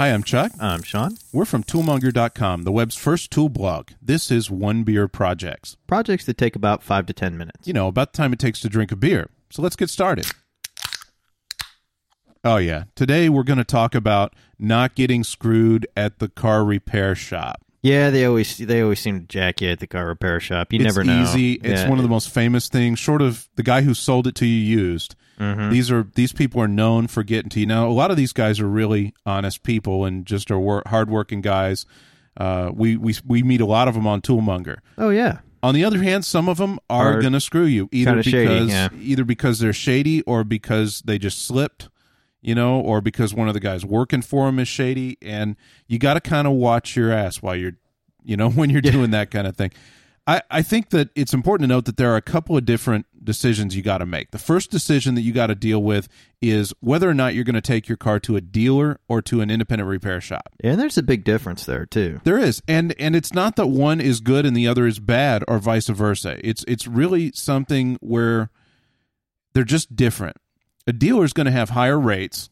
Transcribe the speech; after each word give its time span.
Hi, 0.00 0.12
I'm 0.12 0.22
Chuck. 0.22 0.52
I'm 0.60 0.84
Sean. 0.84 1.16
We're 1.32 1.44
from 1.44 1.64
Toolmonger.com, 1.64 2.62
the 2.62 2.70
web's 2.70 2.94
first 2.94 3.32
tool 3.32 3.48
blog. 3.48 3.88
This 4.00 4.30
is 4.30 4.48
One 4.48 4.84
Beer 4.84 5.08
Projects. 5.08 5.76
Projects 5.88 6.24
that 6.26 6.38
take 6.38 6.54
about 6.54 6.84
five 6.84 7.04
to 7.06 7.12
ten 7.12 7.36
minutes. 7.36 7.66
You 7.66 7.72
know, 7.72 7.88
about 7.88 8.12
the 8.12 8.16
time 8.18 8.32
it 8.32 8.38
takes 8.38 8.60
to 8.60 8.68
drink 8.68 8.92
a 8.92 8.96
beer. 8.96 9.28
So 9.50 9.60
let's 9.60 9.74
get 9.74 9.90
started. 9.90 10.26
Oh, 12.44 12.58
yeah. 12.58 12.84
Today 12.94 13.28
we're 13.28 13.42
going 13.42 13.58
to 13.58 13.64
talk 13.64 13.96
about 13.96 14.36
not 14.56 14.94
getting 14.94 15.24
screwed 15.24 15.84
at 15.96 16.20
the 16.20 16.28
car 16.28 16.64
repair 16.64 17.16
shop. 17.16 17.64
Yeah, 17.82 18.10
they 18.10 18.24
always 18.24 18.56
they 18.56 18.82
always 18.82 18.98
seem 18.98 19.20
to 19.20 19.26
jack 19.26 19.60
you 19.60 19.70
at 19.70 19.78
the 19.78 19.86
car 19.86 20.06
repair 20.06 20.40
shop. 20.40 20.72
You 20.72 20.80
it's 20.80 20.84
never 20.96 21.04
know. 21.04 21.22
easy. 21.22 21.52
It's 21.54 21.82
Yeah. 21.82 21.88
one 21.88 21.98
of 21.98 22.02
the 22.02 22.08
most 22.08 22.28
famous 22.30 22.68
things, 22.68 22.98
short 22.98 23.22
of 23.22 23.48
the 23.56 23.62
guy 23.62 23.82
who 23.82 23.94
sold 23.94 24.26
it 24.26 24.34
to 24.36 24.46
you 24.46 24.58
used. 24.80 25.14
Mhm. 25.38 25.70
These 25.70 25.90
are 25.90 26.06
these 26.16 26.32
people 26.32 26.60
are 26.60 26.66
known 26.68 27.06
for 27.06 27.22
getting 27.22 27.48
to 27.50 27.60
you. 27.60 27.66
Now, 27.66 27.86
a 27.86 27.92
lot 27.92 28.10
of 28.10 28.16
these 28.16 28.32
guys 28.32 28.58
are 28.58 28.68
really 28.68 29.14
honest 29.24 29.62
people 29.62 30.04
and 30.04 30.26
just 30.26 30.50
are 30.50 30.58
wor- 30.58 30.82
hardworking 30.86 31.40
guys. 31.40 31.86
Uh, 32.36 32.70
we 32.74 32.96
we 32.96 33.14
we 33.24 33.42
meet 33.44 33.60
a 33.60 33.66
lot 33.66 33.86
of 33.86 33.94
them 33.94 34.06
on 34.08 34.20
Toolmonger. 34.22 34.78
Oh 34.96 35.10
yeah, 35.10 35.38
On 35.62 35.74
the 35.74 35.84
other 35.84 36.02
hand, 36.02 36.24
some 36.24 36.48
of 36.48 36.58
them 36.58 36.78
are 36.90 37.14
Are 37.18 37.20
going 37.20 37.32
to 37.32 37.40
screw 37.40 37.64
you 37.64 37.88
either 37.92 38.16
because 38.16 38.30
shady, 38.30 38.64
yeah. 38.66 38.88
either 39.00 39.24
because 39.24 39.58
they're 39.60 39.72
shady 39.72 40.22
or 40.22 40.42
because 40.44 41.02
they 41.04 41.18
just 41.18 41.44
slipped, 41.44 41.88
you 42.40 42.54
know, 42.54 42.80
or 42.80 43.00
because 43.00 43.34
one 43.34 43.48
of 43.48 43.54
the 43.54 43.60
guys 43.60 43.84
working 43.84 44.22
for 44.22 44.48
him 44.48 44.58
is 44.58 44.68
shady, 44.68 45.18
and 45.22 45.56
you 45.86 45.98
got 45.98 46.14
to 46.14 46.20
kind 46.20 46.46
of 46.46 46.54
watch 46.54 46.96
your 46.96 47.12
ass 47.12 47.42
while 47.42 47.56
you're, 47.56 47.76
you 48.22 48.36
know, 48.36 48.50
when 48.50 48.70
you're 48.70 48.80
doing 48.80 49.10
that 49.10 49.30
kind 49.30 49.46
of 49.46 49.56
thing. 49.56 49.72
I, 50.28 50.42
I 50.50 50.60
think 50.62 50.90
that 50.90 51.08
it's 51.14 51.32
important 51.32 51.66
to 51.66 51.74
note 51.74 51.86
that 51.86 51.96
there 51.96 52.12
are 52.12 52.16
a 52.16 52.22
couple 52.22 52.54
of 52.54 52.66
different 52.66 53.06
decisions 53.24 53.74
you 53.74 53.82
got 53.82 53.98
to 53.98 54.06
make. 54.06 54.30
The 54.30 54.38
first 54.38 54.70
decision 54.70 55.14
that 55.14 55.22
you 55.22 55.32
got 55.32 55.46
to 55.46 55.54
deal 55.54 55.82
with 55.82 56.06
is 56.42 56.74
whether 56.80 57.08
or 57.08 57.14
not 57.14 57.34
you're 57.34 57.44
going 57.44 57.54
to 57.54 57.62
take 57.62 57.88
your 57.88 57.96
car 57.96 58.20
to 58.20 58.36
a 58.36 58.42
dealer 58.42 59.00
or 59.08 59.22
to 59.22 59.40
an 59.40 59.50
independent 59.50 59.88
repair 59.88 60.20
shop. 60.20 60.50
And 60.62 60.78
there's 60.78 60.98
a 60.98 61.02
big 61.02 61.24
difference 61.24 61.64
there 61.64 61.86
too. 61.86 62.20
There 62.24 62.38
is, 62.38 62.62
and 62.68 62.94
and 62.98 63.16
it's 63.16 63.32
not 63.32 63.56
that 63.56 63.68
one 63.68 64.02
is 64.02 64.20
good 64.20 64.44
and 64.44 64.54
the 64.54 64.68
other 64.68 64.86
is 64.86 64.98
bad, 64.98 65.44
or 65.48 65.58
vice 65.58 65.88
versa. 65.88 66.38
It's 66.46 66.62
it's 66.68 66.86
really 66.86 67.32
something 67.34 67.96
where 68.02 68.50
they're 69.54 69.64
just 69.64 69.96
different. 69.96 70.36
A 70.88 70.92
dealer 70.92 71.24
is 71.24 71.32
going 71.32 71.44
to 71.46 71.52
have 71.52 71.70
higher 71.70 72.00
rates, 72.00 72.50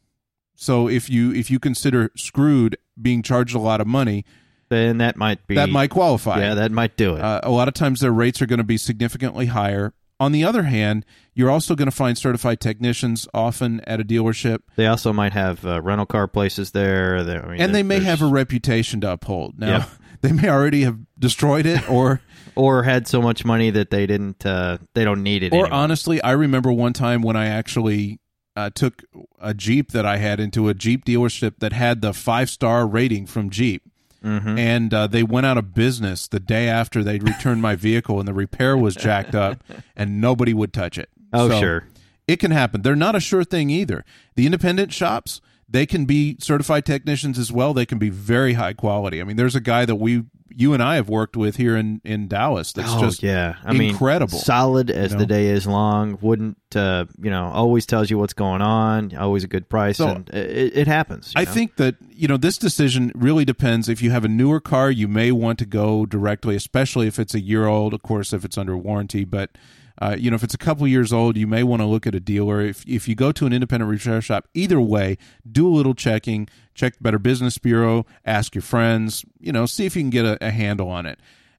so 0.55 0.89
if 0.89 1.11
you 1.11 1.33
if 1.33 1.51
you 1.51 1.59
consider 1.59 2.12
screwed 2.17 2.77
being 3.01 3.23
charged 3.23 3.55
a 3.55 3.59
lot 3.59 3.81
of 3.81 3.87
money, 3.87 4.25
Then 4.69 4.98
that 4.98 5.17
might 5.17 5.47
be 5.47 5.55
that 5.55 5.70
might 5.70 5.91
qualify. 5.91 6.39
yeah 6.41 6.55
that 6.55 6.70
might 6.70 6.97
do 6.97 7.17
it. 7.17 7.20
Uh, 7.23 7.41
a 7.43 7.51
lot 7.51 7.67
of 7.69 7.75
times 7.75 8.01
their 8.01 8.12
rates 8.12 8.41
are 8.43 8.47
going 8.47 8.59
to 8.59 8.65
be 8.65 8.77
significantly 8.77 9.47
higher. 9.47 9.93
On 10.19 10.33
the 10.33 10.45
other 10.45 10.62
hand, 10.62 11.05
you're 11.34 11.51
also 11.51 11.75
going 11.75 11.91
to 11.91 11.97
find 11.97 12.17
certified 12.17 12.59
technicians 12.61 13.28
often 13.34 13.81
at 13.87 14.01
a 14.01 14.05
dealership, 14.05 14.61
they 14.77 14.87
also 14.87 15.12
might 15.12 15.33
have 15.34 15.65
uh, 15.67 15.83
rental 15.83 16.06
car 16.06 16.27
places 16.27 16.71
there. 16.71 17.19
I 17.19 17.47
mean, 17.48 17.61
and 17.61 17.75
they 17.75 17.83
may 17.83 18.00
have 18.00 18.23
a 18.23 18.27
reputation 18.27 19.00
to 19.03 19.12
uphold. 19.12 19.59
Now, 19.59 19.69
Yeah. 19.69 19.87
they 20.23 20.33
may 20.33 20.48
already 20.48 20.84
have 20.84 20.98
destroyed 21.19 21.67
it, 21.67 21.89
or 21.91 22.23
or 22.55 22.83
had 22.83 23.06
so 23.06 23.21
much 23.21 23.45
money 23.45 23.69
that 23.71 23.91
they 23.91 24.06
didn't 24.06 24.45
uh, 24.47 24.78
they 24.95 25.05
don't 25.05 25.23
need 25.23 25.43
it. 25.43 25.53
Or 25.53 25.67
anymore. 25.67 25.73
honestly, 25.73 26.23
I 26.23 26.33
remember 26.33 26.73
one 26.73 26.95
time 26.95 27.21
when 27.21 27.37
I 27.37 27.48
actually 27.48 28.19
uh, 28.57 28.71
took 28.71 29.05
a 29.41 29.53
Jeep 29.55 29.93
that 29.93 30.07
I 30.07 30.17
had 30.17 30.41
into 30.41 30.69
a 30.69 30.75
Jeep 30.75 31.05
dealership 31.05 31.59
that 31.59 31.73
had 31.73 32.01
the 32.01 32.12
five 32.15 32.49
star 32.51 32.87
rating 32.87 33.27
from 33.27 33.51
Jeep. 33.51 33.83
Mhm. 34.25 34.59
And 34.59 34.93
uh, 34.95 35.07
they 35.07 35.23
went 35.23 35.47
out 35.47 35.57
of 35.59 35.75
business 35.75 36.27
the 36.27 36.41
day 36.41 36.69
after 36.69 37.05
they'd 37.05 37.23
returned 37.23 37.62
my 37.62 37.77
vehicle, 37.77 38.19
and 38.19 38.27
the 38.27 38.34
repair 38.34 38.77
was 38.77 38.97
jacked 38.97 39.34
up, 39.34 39.62
and 39.97 40.21
nobody 40.21 40.53
would 40.55 40.73
touch 40.73 40.99
it. 40.99 41.11
Oh 41.33 41.49
So, 41.49 41.61
sure. 41.61 41.84
it 42.27 42.39
can 42.41 42.51
happen. 42.51 42.83
They're 42.83 42.97
not 42.97 43.15
a 43.15 43.21
sure 43.21 43.45
thing 43.45 43.71
either. 43.71 44.05
The 44.34 44.47
independent 44.47 44.93
shops, 44.93 45.41
they 45.69 45.87
can 45.87 46.07
be 46.07 46.37
certified 46.41 46.84
technicians 46.87 47.39
as 47.39 47.53
well. 47.53 47.73
They 47.75 47.87
can 47.87 47.99
be 47.99 48.09
very 48.11 48.55
high 48.55 48.73
quality. 48.73 49.21
I 49.21 49.25
mean, 49.25 49.37
there's 49.37 49.55
a 49.55 49.61
guy 49.61 49.84
that 49.84 49.97
we, 49.97 50.25
you 50.59 50.72
and 50.72 50.83
I 50.83 50.97
have 50.97 51.09
worked 51.11 51.37
with 51.37 51.56
here 51.56 51.77
in 51.77 52.00
in 52.03 52.28
Dallas. 52.28 52.72
That's 52.72 52.93
oh 52.94 53.00
just 53.00 53.22
yeah, 53.22 53.56
I 53.65 53.72
mean, 53.75 53.91
incredible. 53.91 54.39
solid 54.39 54.91
as 54.91 55.11
You 55.12 55.17
know? 55.19 55.21
the 55.21 55.27
day 55.27 55.47
is 55.49 55.67
long. 55.67 56.19
Wouldn't 56.22 56.56
uh, 56.75 57.05
you 57.21 57.31
know? 57.31 57.47
Always 57.49 57.84
tells 57.84 58.11
you 58.11 58.17
what's 58.19 58.33
going 58.33 58.62
on. 58.62 59.15
Always 59.16 59.45
a 59.45 59.49
good 59.49 59.69
price, 59.69 59.99
So- 59.99 60.09
and 60.09 60.28
it, 60.31 60.77
it 60.77 60.87
happens. 60.87 61.33
I 61.37 61.45
know? 61.45 61.50
think 61.53 61.77
that 61.77 61.97
you 62.11 62.27
know 62.27 62.39
this 62.39 62.56
decision 62.59 63.12
really 63.15 63.45
depends. 63.45 63.89
If 63.89 64.00
you 64.03 64.11
have 64.12 64.25
a 64.25 64.28
newer 64.28 64.59
car, 64.61 64.91
you 64.91 65.06
may 65.09 65.31
want 65.31 65.59
to 65.59 65.66
go 65.66 66.06
directly, 66.06 66.56
especially 66.56 67.06
if 67.06 67.19
it's 67.19 67.34
a 67.34 67.41
year 67.41 67.66
old. 67.66 67.93
Of 67.93 68.03
course, 68.03 68.33
if 68.33 68.45
it's 68.45 68.56
under 68.56 68.77
warranty, 68.77 69.25
but 69.25 69.50
uh, 69.99 70.17
you 70.19 70.31
know 70.31 70.34
if 70.34 70.45
it's 70.45 70.55
a 70.55 70.59
couple 70.59 70.87
years 70.87 71.12
old, 71.12 71.37
you 71.37 71.47
may 71.47 71.62
want 71.62 71.83
to 71.83 71.87
look 71.87 72.07
at 72.07 72.15
a 72.15 72.21
dealer. 72.21 72.61
If 72.61 72.87
if 72.87 73.09
you 73.09 73.15
go 73.15 73.33
to 73.33 73.47
an 73.47 73.53
independent 73.53 73.91
repair 73.91 74.21
shop, 74.21 74.49
either 74.55 74.81
way, 74.81 75.17
do 75.51 75.67
a 75.67 75.75
little 75.75 75.95
checking. 75.95 76.49
Check 76.75 76.97
the 76.97 77.03
Better 77.03 77.19
Business 77.19 77.59
Bureau. 77.59 78.07
Ask 78.25 78.55
your 78.55 78.62
friends. 78.62 79.25
You 79.39 79.53
know, 79.53 79.67
see 79.67 79.87
if 79.87 79.97
you 79.97 80.03
can 80.03 80.11
get 80.11 80.25
a, 80.25 80.39
a 80.45 80.51
handle 80.51 80.89
on 80.89 81.07
it. 81.07 81.19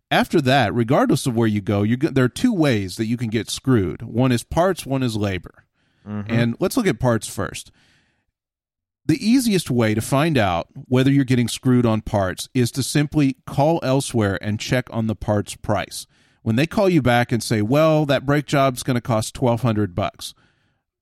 After 0.09 0.40
that, 0.42 0.74
regardless 0.74 1.25
of 1.25 1.36
where 1.36 1.48
you 1.48 1.62
go, 1.62 1.84
you 1.84 1.98
there 1.98 2.25
are 2.25 2.30
two 2.30 2.53
ways 2.53 2.96
that 2.98 3.08
you 3.08 3.18
can 3.18 3.30
get 3.30 3.50
screwed. 3.50 4.03
One 4.03 4.31
is 4.31 4.44
parts. 4.44 4.86
One 4.86 5.04
is 5.04 5.16
labor. 5.16 5.66
And 6.30 6.56
let's 6.59 6.78
look 6.78 6.88
at 6.88 7.00
parts 7.00 7.28
first. 7.28 7.72
The 9.06 9.25
easiest 9.25 9.72
way 9.72 9.94
to 9.94 10.02
find 10.02 10.38
out 10.38 10.68
whether 10.74 11.09
you're 11.09 11.24
getting 11.25 11.48
screwed 11.48 11.86
on 11.86 12.02
parts 12.02 12.50
is 12.54 12.72
to 12.72 12.84
simply 12.84 13.38
call 13.46 13.80
elsewhere 13.81 14.38
and 14.42 14.59
check 14.59 14.88
on 14.92 15.08
the 15.08 15.16
parts 15.16 15.56
price. 15.56 16.08
When 16.47 16.56
they 16.56 16.66
call 16.66 16.88
you 16.88 17.02
back 17.02 17.34
and 17.34 17.44
say, 17.44 17.62
"Well, 17.62 18.06
that 18.06 18.25
brake 18.25 18.46
job's 18.46 18.81
going 18.81 18.96
to 18.96 19.02
cost 19.02 19.35
1200 19.35 19.94
bucks." 19.94 20.34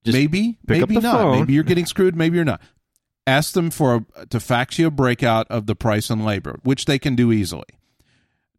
Maybe, 0.04 0.58
maybe 0.68 0.96
not. 0.96 1.04
phone. 1.20 1.40
Maybe 1.40 1.54
you're 1.54 1.62
getting 1.62 1.86
screwed, 1.86 2.16
maybe 2.16 2.38
you're 2.38 2.46
not. 2.46 2.64
Ask 3.28 3.54
them 3.54 3.70
for 3.70 4.08
a, 4.16 4.26
to 4.26 4.40
fax 4.40 4.80
you 4.80 4.88
a 4.88 4.90
breakout 4.90 5.46
of 5.52 5.68
the 5.68 5.76
price 5.76 6.10
and 6.10 6.26
labor, 6.26 6.60
which 6.64 6.86
they 6.86 6.98
can 6.98 7.16
do 7.16 7.32
easily. 7.32 7.68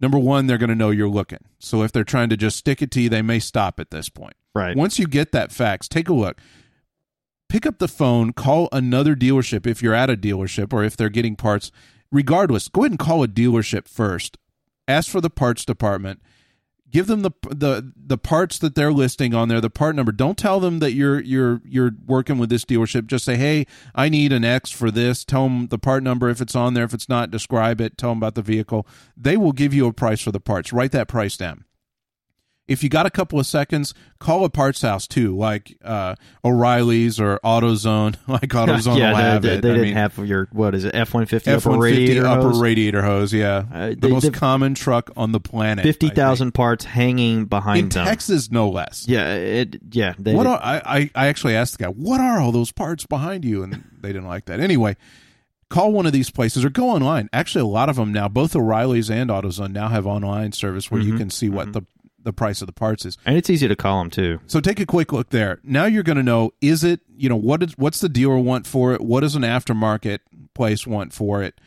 Number 0.01 0.17
1, 0.17 0.47
they're 0.47 0.59
going 0.59 0.69
to 0.69 0.77
know 0.77 0.91
you're 0.91 1.09
looking. 1.09 1.41
So 1.59 1.83
if 1.83 1.91
they're 1.91 2.05
trying 2.05 2.29
to 2.29 2.37
just 2.37 2.57
stick 2.57 2.81
it 2.81 2.93
to 2.93 3.01
you, 3.01 3.09
they 3.09 3.21
may 3.21 3.41
stop 3.41 3.81
at 3.81 3.91
this 3.91 4.09
point. 4.09 4.35
right. 4.55 4.77
Once 4.77 4.97
you 4.97 5.09
get 5.09 5.33
that 5.33 5.51
fax, 5.51 5.89
take 5.89 6.09
a 6.09 6.15
look. 6.15 6.39
Pick 7.49 7.67
up 7.67 7.81
the 7.81 7.89
phone, 7.89 8.33
call 8.33 8.69
another 8.71 9.17
dealership 9.17 9.67
if 9.67 9.83
you're 9.83 9.93
at 9.93 10.09
a 10.09 10.17
dealership 10.17 10.73
or 10.73 10.85
if 10.85 10.97
they're 10.97 11.09
getting 11.09 11.35
parts. 11.35 11.73
Regardless, 12.13 12.69
go 12.69 12.83
ahead 12.83 12.93
and 12.93 12.99
call 13.01 13.25
a 13.25 13.29
dealership 13.29 13.89
first. 13.89 14.39
Ask 14.87 15.11
for 15.11 15.21
the 15.21 15.31
parts 15.31 15.65
department. 15.65 16.21
Give 16.91 17.07
them 17.07 17.23
the 17.23 17.33
the 17.49 17.93
the 17.97 18.17
parts 18.17 18.59
that 18.59 18.75
they're 18.75 18.93
listing 18.93 19.35
on 19.35 19.49
there, 19.49 19.61
the 19.61 19.71
part 19.71 19.97
number. 19.97 20.13
Don't 20.13 20.39
tell 20.39 20.61
them 20.61 20.79
that 20.79 20.93
you're 20.93 21.21
you're 21.21 21.61
you're 21.65 21.93
working 22.07 22.39
with 22.39 22.49
this 22.49 22.65
dealership. 22.65 23.07
Just 23.07 23.25
say, 23.25 23.37
"Hey, 23.37 23.67
I 23.95 24.09
need 24.09 24.33
an 24.33 24.45
X 24.45 24.71
for 24.71 24.91
this." 24.91 25.25
Tell 25.25 25.45
them 25.45 25.67
the 25.69 25.79
part 25.79 26.03
number 26.03 26.29
if 26.29 26.41
it's 26.41 26.55
on 26.55 26.75
there. 26.75 26.85
If 26.85 26.95
it's 26.95 27.09
not, 27.09 27.31
describe 27.31 27.81
it. 27.81 27.99
Tell 27.99 28.11
them 28.11 28.19
about 28.19 28.35
the 28.35 28.43
vehicle. 28.43 28.87
They 29.17 29.37
will 29.37 29.53
give 29.53 29.75
you 29.75 29.87
a 29.87 29.93
price 29.93 30.21
for 30.21 30.33
the 30.33 30.41
parts. 30.41 30.73
Write 30.73 30.93
that 30.93 31.09
price 31.09 31.37
down 31.37 31.65
if 32.69 32.83
you 32.83 32.89
got 32.89 33.07
a 33.07 33.11
couple 33.11 33.39
of 33.39 33.47
seconds, 33.47 33.95
call 34.19 34.45
a 34.45 34.51
parts 34.51 34.83
house 34.83 35.07
too, 35.07 35.37
like 35.37 35.77
uh, 35.85 36.17
O'Reilly's 36.45 37.21
or 37.21 37.39
AutoZone. 37.45 38.17
Like 38.29 38.41
AutoZone 38.51 38.99
yeah, 38.99 39.11
will 39.11 39.17
they, 39.17 39.23
have 39.23 39.43
they, 39.43 39.49
they 39.57 39.61
didn't 39.61 39.83
mean, 39.83 39.95
have 39.95 40.19
your 40.19 40.49
what 40.53 40.75
is 40.75 40.85
it 40.85 40.95
F 40.95 41.15
one 41.15 41.27
fifty 41.27 41.51
upper 41.51 41.71
radiator 41.71 42.27
upper 42.27 42.43
hose? 42.49 42.61
radiator 42.61 43.03
hose. 43.03 43.33
Yeah, 43.33 43.65
Uh, 43.73 43.95
the 43.97 44.09
most 44.09 44.25
they- 44.25 44.31
common 44.31 44.75
truck 44.75 45.11
on 45.17 45.33
the 45.33 45.41
planet. 45.41 45.85
Fifty 45.85 46.09
thousand 46.09 46.53
parts 46.53 46.85
hanging 46.85 47.45
behind 47.45 47.79
in 47.81 47.89
them. 47.91 48.05
Texas, 48.07 48.51
no 48.51 48.69
less. 48.69 49.07
Yeah, 49.09 49.35
it. 49.35 49.77
Yeah, 49.93 50.15
they, 50.19 50.35
What 50.35 50.47
are 50.47 50.59
I, 50.63 51.11
I? 51.15 51.27
Actually 51.29 51.55
asked 51.55 51.79
the 51.79 51.85
guy, 51.85 51.91
"What 51.91 52.21
are 52.21 52.41
all 52.41 52.51
those 52.53 52.73
parts 52.73 53.07
behind 53.07 53.45
you?" 53.45 53.63
And 53.63 53.85
they 54.01 54.09
didn't 54.09 54.27
like 54.29 54.47
that. 54.47 54.59
Anyway, 54.61 54.97
call 55.71 55.93
one 55.93 56.07
of 56.07 56.13
these 56.13 56.31
places 56.31 56.65
or 56.65 56.71
go 56.71 56.91
online. 56.91 57.29
Actually, 57.33 57.63
a 57.63 57.67
lot 57.67 57.89
of 57.89 57.97
them 57.97 58.13
now, 58.13 58.29
both 58.29 58.55
O'Reilly's 58.57 59.11
and 59.11 59.31
AutoZone 59.31 59.73
now 59.73 59.89
have 59.89 60.07
online 60.07 60.53
service 60.53 60.91
where 60.91 61.01
you 61.01 61.15
Mhm, 61.15 61.19
can 61.19 61.31
see 61.31 61.49
what 61.49 61.73
the 61.73 61.83
the 62.27 62.33
price 62.33 62.61
of 62.61 62.67
the 62.67 62.73
parts 62.73 63.07
is. 63.07 63.17
and 63.25 63.37
it's 63.37 63.49
easy 63.49 63.67
to 63.69 63.77
call 63.77 64.01
them 64.01 64.11
too. 64.11 64.41
So 64.47 64.61
take 64.61 64.81
a 64.81 64.85
quick 64.85 65.13
look 65.13 65.31
there. 65.31 65.61
Now 65.63 65.87
you're 65.87 66.03
going 66.03 66.19
to 66.19 66.23
know 66.23 66.53
is 66.61 66.85
it, 66.85 67.01
you 67.17 67.31
know, 67.31 67.37
what 67.37 67.63
is 67.63 67.79
what's 67.79 68.01
the 68.01 68.11
dealer 68.11 68.37
want 68.37 68.67
for 68.67 68.93
it? 68.93 69.01
What 69.01 69.21
does 69.21 69.37
an 69.37 69.43
aftermarket 69.43 70.19
place 70.55 70.87
want 70.87 71.15
for 71.15 71.43
it? 71.43 71.59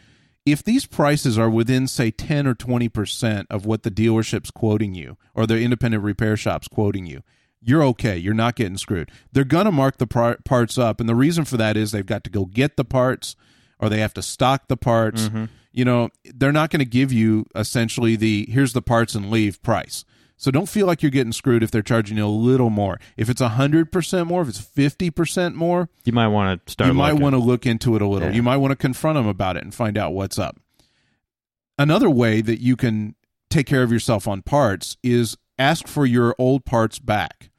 If 0.46 0.64
these 0.64 0.86
prices 0.86 1.38
are 1.38 1.50
within 1.50 1.88
say 1.88 2.12
10 2.12 2.46
or 2.46 2.56
20% 2.56 3.46
of 3.50 3.66
what 3.66 3.84
the 3.84 3.92
dealership's 3.92 4.52
quoting 4.52 4.94
you 4.94 5.18
or 5.34 5.48
the 5.48 5.60
independent 5.60 6.04
repair 6.04 6.36
shop's 6.38 6.68
quoting 6.68 7.06
you, 7.06 7.24
you're 7.62 7.84
okay. 7.84 8.18
You're 8.18 8.34
not 8.34 8.56
getting 8.56 8.78
screwed. 8.78 9.12
They're 9.32 9.44
going 9.44 9.66
to 9.66 9.72
mark 9.72 9.98
the 9.98 10.08
par- 10.08 10.40
parts 10.46 10.78
up 10.78 11.00
and 11.00 11.08
the 11.08 11.16
reason 11.16 11.46
for 11.46 11.58
that 11.58 11.78
is 11.78 11.92
they've 11.92 12.06
got 12.06 12.24
to 12.26 12.30
go 12.30 12.46
get 12.46 12.78
the 12.78 12.86
parts 12.86 13.36
or 13.80 13.90
they 13.90 14.00
have 14.00 14.14
to 14.16 14.22
stock 14.22 14.68
the 14.68 14.78
parts. 14.78 15.24
Mm-hmm. 15.24 15.46
You 15.72 15.86
know, 15.86 16.10
they're 16.26 16.52
not 16.52 16.70
going 16.72 16.80
to 16.80 16.86
give 16.90 17.14
you 17.14 17.46
essentially 17.56 18.16
the 18.16 18.46
here's 18.50 18.74
the 18.74 18.82
parts 18.82 19.16
and 19.16 19.30
leave 19.32 19.62
price. 19.62 20.04
So 20.42 20.52
don't 20.52 20.70
feel 20.70 20.88
like 20.88 21.04
you're 21.04 21.12
getting 21.12 21.34
screwed 21.34 21.64
if 21.64 21.70
they're 21.70 21.82
charging 21.82 22.16
you 22.18 22.26
a 22.26 22.28
little 22.28 22.70
more. 22.70 22.98
If 23.18 23.30
it's 23.30 23.42
100% 23.42 24.26
more, 24.26 24.42
if 24.42 24.48
it's 24.48 24.62
50% 24.62 25.54
more, 25.54 25.90
You 26.06 26.14
might 26.14 26.30
want 26.30 26.66
to 26.66 26.72
start. 26.72 26.88
you 26.88 26.94
might 26.94 27.14
want 27.14 27.34
to 27.34 27.40
look 27.40 27.66
into 27.66 27.98
it 27.98 28.02
a 28.02 28.08
little. 28.08 28.30
Yeah. 28.30 28.36
You 28.36 28.42
might 28.42 28.56
want 28.56 28.72
to 28.72 28.78
confront 28.78 29.18
them 29.18 29.28
about 29.28 29.58
it 29.58 29.64
and 29.64 29.76
find 29.76 29.98
out 29.98 30.14
what's 30.14 30.40
up. 30.40 30.58
Another 31.78 32.10
way 32.10 32.40
that 32.40 32.62
you 32.62 32.78
can 32.78 33.16
take 33.50 33.68
care 33.68 33.84
of 33.84 33.92
yourself 33.92 34.30
on 34.30 34.42
parts 34.42 34.96
is 35.04 35.36
ask 35.58 35.88
for 35.88 36.06
your 36.06 36.34
old 36.40 36.64
parts 36.64 37.00
back. 37.00 37.50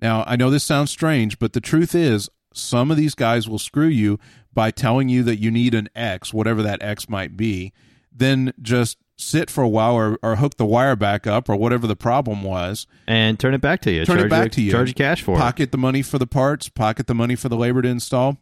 Now, 0.00 0.22
I 0.28 0.36
know 0.36 0.48
this 0.48 0.62
sounds 0.62 0.92
strange, 0.92 1.40
but 1.40 1.54
the 1.54 1.60
truth 1.60 1.92
is 1.92 2.30
some 2.52 2.92
of 2.92 2.96
these 2.96 3.16
guys 3.16 3.48
will 3.48 3.58
screw 3.58 3.88
you 3.88 4.20
by 4.54 4.70
telling 4.70 5.08
you 5.08 5.24
that 5.24 5.40
you 5.40 5.50
need 5.50 5.74
an 5.74 5.88
X, 5.96 6.32
whatever 6.32 6.62
that 6.62 6.82
X 6.82 7.08
might 7.08 7.36
be, 7.36 7.72
then 8.12 8.52
just 8.62 8.96
sit 9.16 9.50
for 9.50 9.62
a 9.62 9.68
while 9.68 9.94
or, 9.94 10.18
or 10.22 10.36
hook 10.36 10.56
the 10.56 10.66
wire 10.66 10.94
back 10.94 11.26
up 11.26 11.48
or 11.48 11.56
whatever 11.56 11.86
the 11.86 11.96
problem 11.96 12.42
was. 12.42 12.86
and 13.06 13.38
turn 13.38 13.54
it 13.54 13.60
back 13.60 13.80
to 13.82 13.90
you. 13.90 14.04
Turn 14.04 14.18
it 14.18 14.28
back 14.28 14.44
you, 14.44 14.50
to 14.50 14.62
you. 14.62 14.72
Charge 14.72 14.94
cash 14.94 15.22
for 15.22 15.36
it. 15.36 15.40
Pocket 15.40 15.72
the 15.72 15.78
money 15.78 16.02
for 16.02 16.18
the 16.18 16.26
parts, 16.26 16.68
pocket 16.68 17.06
the 17.06 17.14
money 17.14 17.34
for 17.34 17.48
the 17.48 17.56
labor 17.56 17.82
to 17.82 17.88
install. 17.88 18.38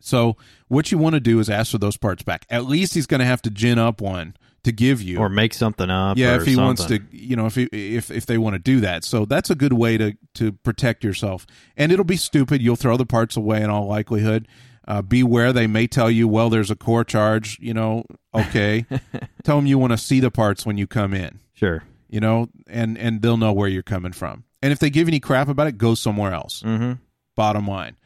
So 0.00 0.36
what 0.68 0.92
you 0.92 0.98
want 0.98 1.14
to 1.14 1.20
do 1.20 1.40
is 1.40 1.48
ask 1.48 1.72
for 1.72 1.78
those 1.78 1.96
parts 1.96 2.22
back. 2.22 2.44
At 2.50 2.66
least 2.66 2.94
he's 2.94 3.06
going 3.06 3.20
to 3.20 3.26
have 3.26 3.40
to 3.42 3.50
gin 3.50 3.78
up 3.78 4.02
one 4.02 4.36
to 4.64 4.72
give 4.72 5.00
you. 5.00 5.18
or 5.18 5.28
make 5.28 5.54
something 5.54 5.88
up. 5.88 6.18
yeah, 6.18 6.36
if 6.36 6.44
he 6.44 6.56
wants 6.56 6.84
to, 6.86 7.00
you 7.10 7.36
know, 7.36 7.46
if 7.46 7.54
he, 7.54 7.64
if 7.64 8.10
if 8.10 8.26
they 8.26 8.36
want 8.36 8.54
to 8.54 8.58
do 8.58 8.80
that, 8.80 9.04
so 9.04 9.24
that's 9.24 9.50
a 9.50 9.54
good 9.54 9.72
way 9.72 9.96
to 9.96 10.16
to 10.34 10.52
protect 10.52 11.04
yourself. 11.04 11.46
And 11.76 11.92
it'll 11.92 12.04
be 12.04 12.16
stupid. 12.16 12.60
You'll 12.60 12.76
throw 12.76 12.96
the 12.96 13.06
parts 13.06 13.36
away 13.36 13.62
in 13.62 13.70
all 13.70 13.86
likelihood. 13.86 14.48
Uh, 14.86 15.00
beware, 15.02 15.52
they 15.52 15.66
may 15.66 15.86
tell 15.86 16.10
you, 16.10 16.28
well, 16.28 16.50
there's 16.50 16.70
a 16.70 16.76
core 16.76 17.04
charge. 17.04 17.58
You 17.60 17.74
know, 17.74 18.04
okay. 18.34 18.84
tell 19.44 19.56
them 19.56 19.66
you 19.66 19.78
want 19.78 19.92
to 19.92 19.98
see 19.98 20.20
the 20.20 20.30
parts 20.30 20.66
when 20.66 20.76
you 20.76 20.86
come 20.86 21.14
in. 21.14 21.40
Sure. 21.54 21.82
You 22.08 22.20
know, 22.20 22.48
and 22.68 22.96
and 22.98 23.22
they'll 23.22 23.36
know 23.36 23.52
where 23.52 23.68
you're 23.68 23.82
coming 23.82 24.12
from. 24.12 24.44
And 24.62 24.72
if 24.72 24.78
they 24.78 24.90
give 24.90 25.08
any 25.08 25.20
crap 25.20 25.48
about 25.48 25.66
it, 25.66 25.78
go 25.78 25.94
somewhere 25.94 26.32
else. 26.32 26.62
Mm-hmm. 26.62 26.92
Bottom 27.36 27.66
line, 27.66 27.96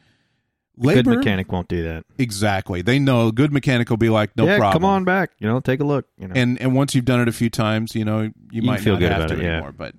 Good 0.81 1.07
mechanic 1.07 1.51
won't 1.51 1.67
do 1.67 1.83
that. 1.83 2.05
exactly. 2.17 2.81
They 2.81 2.99
know 2.99 3.27
a 3.27 3.31
good 3.31 3.51
mechanic 3.51 3.89
will 3.89 3.97
be 3.97 4.09
like, 4.09 4.35
no 4.37 4.45
yeah, 4.45 4.57
problem. 4.57 4.81
come 4.81 4.89
on 4.89 5.03
back. 5.03 5.31
You 5.39 5.47
know, 5.47 5.59
take 5.59 5.81
a 5.81 5.83
look. 5.83 6.05
You 6.17 6.27
know. 6.29 6.33
and 6.35 6.59
and 6.61 6.73
once 6.73 6.95
you've 6.95 7.05
done 7.05 7.19
it 7.19 7.27
a 7.27 7.33
few 7.33 7.49
times, 7.49 7.95
you 7.95 8.05
know 8.05 8.21
you, 8.21 8.33
You 8.51 8.61
might 8.61 8.79
feel 8.79 8.93
not 8.93 8.99
good 8.99 9.11
have 9.11 9.21
about 9.23 9.35
to 9.35 9.39
it, 9.39 9.43
yeah. 9.43 9.51
anymore. 9.55 9.73
But 9.73 9.95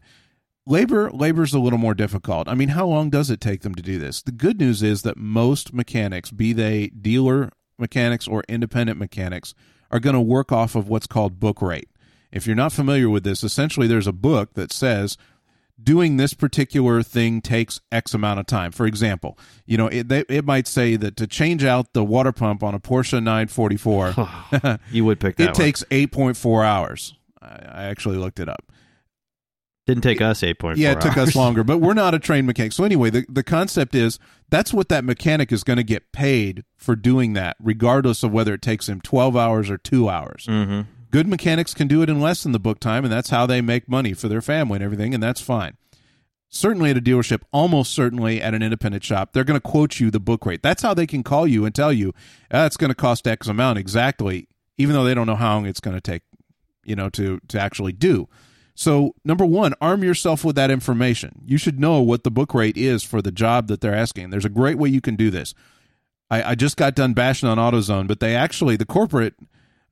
labor 0.70 1.10
labor's 1.10 1.52
a 1.52 1.58
little 1.58 1.78
more 1.78 1.94
difficult. 1.94 2.48
I 2.48 2.54
mean, 2.54 2.70
how 2.70 2.86
long 2.86 3.10
does 3.10 3.28
it 3.28 3.40
take 3.40 3.62
them 3.62 3.74
to 3.74 3.82
do 3.82 3.98
this? 3.98 4.22
The 4.22 4.32
good 4.32 4.58
news 4.58 4.82
is 4.82 5.02
that 5.02 5.16
most 5.16 5.74
mechanics, 5.74 6.30
be 6.30 6.52
they 6.52 6.88
dealer 6.88 7.50
mechanics 7.78 8.28
or 8.28 8.44
independent 8.48 8.98
mechanics, 8.98 9.54
are 9.90 10.00
going 10.00 10.14
to 10.14 10.20
work 10.20 10.52
off 10.52 10.74
of 10.76 10.88
what's 10.88 11.06
called 11.06 11.40
book 11.40 11.60
rate. 11.60 11.88
If 12.30 12.46
you're 12.46 12.56
not 12.56 12.72
familiar 12.72 13.10
with 13.10 13.24
this, 13.24 13.42
essentially 13.42 13.88
there's 13.88 14.06
a 14.06 14.12
book 14.12 14.54
that 14.54 14.72
says 14.72 15.18
doing 15.82 16.16
this 16.16 16.34
particular 16.34 17.02
thing 17.02 17.40
takes 17.40 17.80
X 17.90 18.14
amount 18.14 18.38
of 18.38 18.46
time. 18.46 18.70
For 18.70 18.86
example, 18.86 19.36
you 19.66 19.76
know, 19.76 19.88
it, 19.88 20.08
they, 20.08 20.24
it 20.28 20.44
might 20.44 20.68
say 20.68 20.94
that 20.96 21.16
to 21.16 21.26
change 21.26 21.64
out 21.64 21.92
the 21.94 22.04
water 22.04 22.32
pump 22.32 22.62
on 22.62 22.74
a 22.74 22.80
Porsche 22.80 23.14
944, 23.22 24.78
you 24.92 25.04
would 25.04 25.18
pick 25.18 25.36
that 25.38 25.42
it 25.42 25.46
one. 25.48 25.54
takes 25.54 25.82
8.4 25.84 26.64
hours. 26.64 27.14
I, 27.42 27.46
I 27.46 27.82
actually 27.84 28.18
looked 28.18 28.38
it 28.38 28.48
up. 28.48 28.70
Didn't 29.90 30.02
take 30.02 30.20
us 30.20 30.42
eight 30.42 30.58
point 30.58 30.76
four. 30.76 30.82
Yeah, 30.82 30.92
it 30.92 31.00
took 31.00 31.16
us 31.16 31.34
longer, 31.34 31.64
but 31.64 31.78
we're 31.78 31.94
not 31.94 32.14
a 32.14 32.18
trained 32.18 32.46
mechanic. 32.46 32.72
So 32.72 32.84
anyway, 32.84 33.10
the, 33.10 33.26
the 33.28 33.42
concept 33.42 33.94
is 33.94 34.18
that's 34.48 34.72
what 34.72 34.88
that 34.88 35.04
mechanic 35.04 35.52
is 35.52 35.64
going 35.64 35.76
to 35.78 35.82
get 35.82 36.12
paid 36.12 36.64
for 36.76 36.96
doing 36.96 37.32
that, 37.34 37.56
regardless 37.60 38.22
of 38.22 38.32
whether 38.32 38.54
it 38.54 38.62
takes 38.62 38.88
him 38.88 39.00
12 39.00 39.36
hours 39.36 39.70
or 39.70 39.78
two 39.78 40.08
hours. 40.08 40.46
Mm-hmm. 40.48 40.82
Good 41.10 41.26
mechanics 41.26 41.74
can 41.74 41.88
do 41.88 42.02
it 42.02 42.08
in 42.08 42.20
less 42.20 42.42
than 42.42 42.52
the 42.52 42.60
book 42.60 42.78
time, 42.78 43.04
and 43.04 43.12
that's 43.12 43.30
how 43.30 43.44
they 43.46 43.60
make 43.60 43.88
money 43.88 44.12
for 44.12 44.28
their 44.28 44.40
family 44.40 44.76
and 44.76 44.84
everything, 44.84 45.12
and 45.12 45.22
that's 45.22 45.40
fine. 45.40 45.76
Certainly 46.48 46.90
at 46.90 46.96
a 46.96 47.00
dealership, 47.00 47.42
almost 47.52 47.92
certainly 47.92 48.40
at 48.40 48.54
an 48.54 48.62
independent 48.62 49.04
shop, 49.04 49.32
they're 49.32 49.44
going 49.44 49.60
to 49.60 49.68
quote 49.68 49.98
you 49.98 50.10
the 50.10 50.20
book 50.20 50.46
rate. 50.46 50.62
That's 50.62 50.82
how 50.82 50.94
they 50.94 51.06
can 51.06 51.22
call 51.22 51.46
you 51.46 51.64
and 51.64 51.74
tell 51.74 51.92
you 51.92 52.12
"Ah, 52.52 52.66
it's 52.66 52.76
going 52.76 52.90
to 52.90 52.94
cost 52.94 53.26
X 53.26 53.46
amount 53.46 53.78
exactly, 53.78 54.48
even 54.76 54.94
though 54.94 55.04
they 55.04 55.14
don't 55.14 55.26
know 55.26 55.36
how 55.36 55.54
long 55.54 55.66
it's 55.66 55.80
going 55.80 55.96
to 55.96 56.00
take, 56.00 56.22
you 56.84 56.96
know, 56.96 57.08
to 57.10 57.40
to 57.48 57.60
actually 57.60 57.92
do. 57.92 58.28
So, 58.80 59.14
number 59.26 59.44
one, 59.44 59.74
arm 59.82 60.02
yourself 60.02 60.42
with 60.42 60.56
that 60.56 60.70
information. 60.70 61.42
You 61.44 61.58
should 61.58 61.78
know 61.78 62.00
what 62.00 62.24
the 62.24 62.30
book 62.30 62.54
rate 62.54 62.78
is 62.78 63.02
for 63.02 63.20
the 63.20 63.30
job 63.30 63.68
that 63.68 63.82
they're 63.82 63.94
asking. 63.94 64.30
There's 64.30 64.46
a 64.46 64.48
great 64.48 64.78
way 64.78 64.88
you 64.88 65.02
can 65.02 65.16
do 65.16 65.30
this. 65.30 65.52
I, 66.30 66.52
I 66.52 66.54
just 66.54 66.78
got 66.78 66.94
done 66.94 67.12
bashing 67.12 67.46
on 67.46 67.58
AutoZone, 67.58 68.08
but 68.08 68.20
they 68.20 68.34
actually, 68.34 68.76
the 68.76 68.86
corporate, 68.86 69.34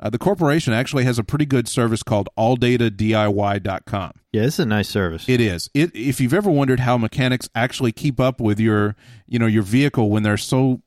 uh, 0.01 0.09
the 0.09 0.17
corporation 0.17 0.73
actually 0.73 1.05
has 1.05 1.19
a 1.19 1.23
pretty 1.23 1.45
good 1.45 1.69
service 1.69 2.03
called 2.03 2.31
AllDataDIY.com. 2.39 4.13
Yeah, 4.33 4.45
it's 4.45 4.59
a 4.59 4.65
nice 4.65 4.89
service. 4.89 5.29
It 5.29 5.43
is. 5.43 5.69
It 5.75 5.95
if 5.95 6.19
you've 6.19 6.33
ever 6.33 6.51
wondered 6.51 6.81
how 6.81 6.97
mechanics 6.97 7.47
actually 7.55 7.93
keep 7.93 8.19
up 8.19 8.41
with 8.41 8.59
your, 8.59 8.97
you 9.27 9.39
know, 9.39 9.47
your 9.47 9.65
vehicle 9.65 10.09
when 10.09 10.23
they're 10.23 10.39
so 10.39 10.81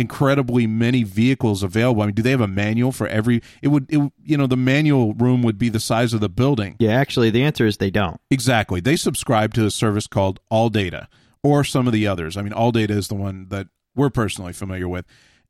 incredibly 0.00 0.66
many 0.66 1.02
vehicles 1.02 1.62
available. 1.62 2.02
I 2.02 2.06
mean, 2.06 2.14
do 2.14 2.22
they 2.22 2.30
have 2.30 2.40
a 2.40 2.48
manual 2.48 2.90
for 2.90 3.06
every 3.06 3.42
it 3.60 3.68
would 3.68 3.86
it, 3.92 4.12
you 4.24 4.36
know, 4.36 4.46
the 4.46 4.56
manual 4.56 5.12
room 5.14 5.42
would 5.42 5.58
be 5.58 5.68
the 5.68 5.78
size 5.78 6.14
of 6.14 6.20
the 6.20 6.30
building. 6.30 6.76
yeah, 6.78 6.92
actually, 6.92 7.28
the 7.30 7.42
answer 7.42 7.66
is 7.66 7.76
they 7.76 7.90
don't. 7.90 8.20
Exactly. 8.30 8.80
They 8.80 8.96
subscribe 8.96 9.52
to 9.54 9.66
a 9.66 9.70
service 9.70 10.06
called 10.06 10.40
All 10.48 10.70
Data 10.70 11.08
or 11.42 11.62
some 11.64 11.86
of 11.86 11.92
the 11.92 12.06
others. 12.06 12.36
I 12.36 12.42
mean, 12.42 12.54
All 12.54 12.72
Data 12.72 12.94
is 12.94 13.08
the 13.08 13.14
one 13.14 13.48
that 13.50 13.68
we're 13.94 14.10
personally 14.10 14.54
familiar 14.54 14.88
with. 14.88 15.04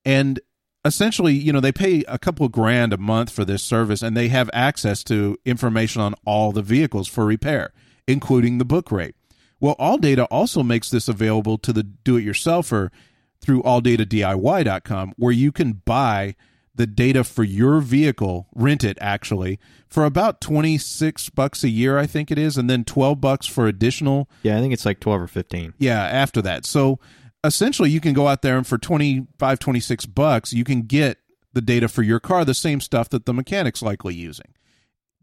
And 0.04 0.40
essentially, 0.84 1.34
you 1.34 1.52
know, 1.52 1.60
they 1.60 1.72
pay 1.72 2.02
a 2.08 2.18
couple 2.18 2.44
of 2.44 2.52
grand 2.52 2.92
a 2.92 2.98
month 2.98 3.30
for 3.30 3.44
this 3.44 3.62
service 3.62 4.02
and 4.02 4.16
they 4.16 4.28
have 4.28 4.50
access 4.52 5.04
to 5.04 5.36
information 5.44 6.02
on 6.02 6.14
all 6.24 6.50
the 6.50 6.62
vehicles 6.62 7.06
for 7.06 7.24
repair, 7.24 7.72
including 8.08 8.58
the 8.58 8.64
book 8.64 8.90
rate. 8.90 9.14
Well, 9.60 9.76
All 9.78 9.98
Data 9.98 10.24
also 10.24 10.62
makes 10.64 10.90
this 10.90 11.06
available 11.06 11.56
to 11.58 11.72
the 11.72 11.84
do 11.84 12.16
it 12.16 12.24
yourselfer 12.24 12.90
through 13.40 13.62
alldatadiy.com 13.62 15.14
where 15.16 15.32
you 15.32 15.52
can 15.52 15.72
buy 15.84 16.34
the 16.74 16.86
data 16.86 17.24
for 17.24 17.42
your 17.44 17.80
vehicle, 17.80 18.46
rent 18.54 18.84
it 18.84 18.96
actually, 19.00 19.58
for 19.88 20.04
about 20.04 20.40
26 20.40 21.28
bucks 21.30 21.62
a 21.64 21.68
year 21.68 21.98
I 21.98 22.06
think 22.06 22.30
it 22.30 22.38
is 22.38 22.56
and 22.56 22.70
then 22.70 22.84
12 22.84 23.20
bucks 23.20 23.46
for 23.46 23.66
additional 23.66 24.30
Yeah, 24.42 24.56
I 24.56 24.60
think 24.60 24.72
it's 24.72 24.86
like 24.86 25.00
twelve 25.00 25.20
or 25.20 25.26
fifteen. 25.26 25.74
yeah, 25.78 26.02
after 26.02 26.40
that. 26.42 26.64
So 26.64 26.98
essentially 27.44 27.90
you 27.90 28.00
can 28.00 28.12
go 28.14 28.28
out 28.28 28.42
there 28.42 28.56
and 28.56 28.66
for 28.66 28.78
25 28.78 29.58
26 29.58 30.06
bucks 30.06 30.52
you 30.52 30.64
can 30.64 30.82
get 30.82 31.18
the 31.52 31.60
data 31.60 31.88
for 31.88 32.02
your 32.02 32.20
car, 32.20 32.44
the 32.44 32.54
same 32.54 32.80
stuff 32.80 33.08
that 33.08 33.26
the 33.26 33.34
mechanic's 33.34 33.82
likely 33.82 34.14
using. 34.14 34.54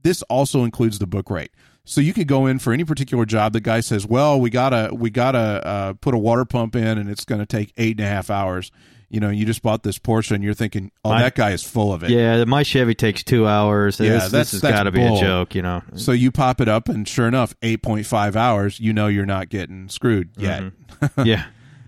This 0.04 0.22
also 0.24 0.64
includes 0.64 1.00
the 1.00 1.08
book 1.08 1.30
rate. 1.30 1.52
So 1.90 2.02
you 2.02 2.14
could 2.14 2.28
go 2.28 2.46
in 2.48 2.60
for 2.60 2.74
any 2.74 2.84
particular 2.84 3.26
job. 3.26 3.54
The 3.54 3.62
guy 3.62 3.80
says, 3.80 4.06
"Well, 4.06 4.40
we 4.42 4.50
gotta 4.50 4.94
we 4.94 5.10
gotta 5.10 5.38
uh, 5.66 5.94
put 5.94 6.14
a 6.14 6.18
water 6.18 6.44
pump 6.46 6.76
in, 6.76 6.98
and 6.98 7.10
it's 7.10 7.24
going 7.26 7.40
to 7.40 7.46
take 7.46 7.72
eight 7.78 7.98
and 8.00 8.06
a 8.06 8.10
half 8.10 8.30
hours." 8.30 8.72
You 9.10 9.22
know, 9.22 9.30
you 9.30 9.46
just 9.46 9.62
bought 9.62 9.84
this 9.84 9.98
Porsche, 9.98 10.32
and 10.32 10.44
you're 10.44 10.54
thinking, 10.54 10.92
"Oh, 11.06 11.12
I- 11.12 11.22
that 11.22 11.36
guy 11.36 11.52
is 11.52 11.64
full 11.64 11.94
of 11.94 12.04
it." 12.04 12.10
Yeah, 12.10 12.44
my 12.44 12.64
Chevy 12.64 12.94
takes 12.94 13.24
two 13.24 13.48
hours. 13.48 14.02
Yeah, 14.02 14.10
this, 14.10 14.24
that's- 14.32 14.52
this 14.52 14.62
has 14.62 14.70
got 14.70 14.84
to 14.84 14.92
be 14.92 15.02
a 15.02 15.18
joke, 15.22 15.56
you 15.56 15.62
know. 15.62 15.82
So 15.96 16.12
you 16.12 16.30
pop 16.30 16.60
it 16.60 16.68
up, 16.68 16.90
and 16.90 17.08
sure 17.08 17.26
enough, 17.28 17.56
eight 17.62 17.82
point 17.82 18.06
five 18.06 18.36
hours. 18.36 18.82
You 18.82 18.92
know, 18.92 19.08
you're 19.08 19.26
not 19.26 19.48
getting 19.48 19.88
screwed 19.88 20.32
yet. 20.38 20.64
yeah, 21.24 21.46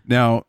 Now, 0.07 0.43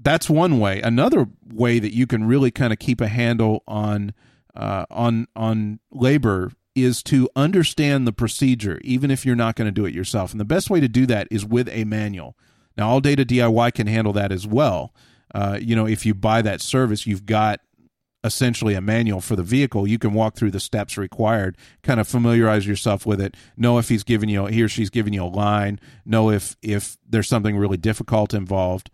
that's 0.00 0.30
one 0.30 0.58
way. 0.58 0.80
Another 0.80 1.26
way 1.52 1.78
that 1.80 1.94
you 1.94 2.06
can 2.06 2.24
really 2.24 2.50
kind 2.50 2.72
of 2.72 2.78
keep 2.78 3.02
a 3.02 3.08
handle 3.08 3.62
on 3.68 4.14
uh, 4.54 4.86
on 4.90 5.26
on 5.36 5.80
labor 5.92 6.50
is 6.76 7.02
to 7.04 7.28
understand 7.34 8.06
the 8.06 8.12
procedure, 8.12 8.80
even 8.84 9.10
if 9.10 9.24
you're 9.24 9.34
not 9.34 9.56
going 9.56 9.66
to 9.66 9.72
do 9.72 9.86
it 9.86 9.94
yourself. 9.94 10.30
And 10.30 10.40
the 10.40 10.44
best 10.44 10.70
way 10.70 10.78
to 10.78 10.88
do 10.88 11.06
that 11.06 11.26
is 11.30 11.44
with 11.44 11.68
a 11.70 11.84
manual. 11.84 12.36
Now, 12.76 12.90
All 12.90 13.00
Data 13.00 13.24
DIY 13.24 13.74
can 13.74 13.86
handle 13.86 14.12
that 14.12 14.30
as 14.30 14.46
well. 14.46 14.94
Uh, 15.34 15.58
you 15.60 15.74
know, 15.74 15.86
if 15.86 16.06
you 16.06 16.14
buy 16.14 16.42
that 16.42 16.60
service, 16.60 17.06
you've 17.06 17.26
got 17.26 17.60
essentially 18.22 18.74
a 18.74 18.80
manual 18.80 19.20
for 19.20 19.36
the 19.36 19.42
vehicle. 19.42 19.86
You 19.86 19.98
can 19.98 20.12
walk 20.12 20.36
through 20.36 20.50
the 20.50 20.60
steps 20.60 20.98
required, 20.98 21.56
kind 21.82 22.00
of 22.00 22.08
familiarize 22.08 22.66
yourself 22.66 23.06
with 23.06 23.20
it, 23.20 23.36
know 23.56 23.78
if 23.78 23.88
he's 23.88 24.04
giving 24.04 24.28
you 24.28 24.46
he 24.46 24.62
or 24.62 24.68
she's 24.68 24.90
giving 24.90 25.12
you 25.12 25.24
a 25.24 25.26
line, 25.26 25.80
know 26.04 26.30
if 26.30 26.56
if 26.60 26.98
there's 27.08 27.28
something 27.28 27.56
really 27.56 27.76
difficult 27.76 28.34
involved. 28.34 28.90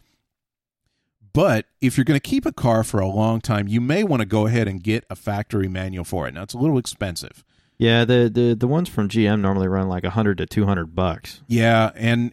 But 1.32 1.64
if 1.80 1.96
you're 1.96 2.04
going 2.04 2.20
to 2.20 2.28
keep 2.28 2.44
a 2.44 2.52
car 2.52 2.84
for 2.84 3.00
a 3.00 3.08
long 3.08 3.40
time, 3.40 3.66
you 3.66 3.80
may 3.80 4.04
want 4.04 4.20
to 4.20 4.26
go 4.26 4.46
ahead 4.46 4.68
and 4.68 4.82
get 4.82 5.04
a 5.08 5.16
factory 5.16 5.66
manual 5.66 6.04
for 6.04 6.28
it. 6.28 6.34
Now 6.34 6.42
it's 6.42 6.54
a 6.54 6.58
little 6.58 6.78
expensive. 6.78 7.42
Yeah. 7.82 8.04
The, 8.04 8.30
the 8.32 8.54
the 8.54 8.66
ones 8.68 8.88
from 8.88 9.08
GM 9.08 9.40
normally 9.40 9.68
run 9.68 9.88
like 9.88 10.04
a 10.04 10.10
hundred 10.10 10.38
to 10.38 10.46
two 10.46 10.66
hundred 10.66 10.94
bucks. 10.94 11.42
Yeah, 11.48 11.90
and 11.94 12.32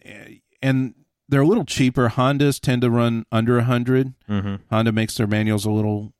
and 0.62 0.94
they're 1.28 1.42
a 1.42 1.46
little 1.46 1.64
cheaper. 1.64 2.08
Hondas 2.08 2.60
tend 2.60 2.82
to 2.82 2.90
run 2.90 3.24
under 3.30 3.54
a 3.54 3.62
100. 3.62 4.14
Mm-hmm. 4.28 4.54
Honda 4.70 4.90
makes 4.92 5.16
their 5.16 5.26
manuals 5.28 5.64
a 5.64 5.70
little 5.70 6.12